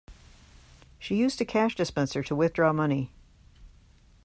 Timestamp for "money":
2.73-3.11